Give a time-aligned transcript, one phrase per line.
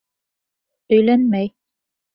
[0.99, 1.55] Өйләнмәй!